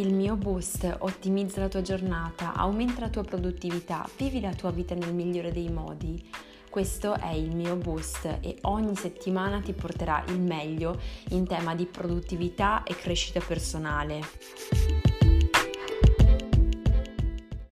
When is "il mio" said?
0.00-0.36, 7.32-7.74